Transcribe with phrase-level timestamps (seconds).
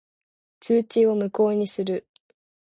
[0.59, 2.07] 通知を無効にする。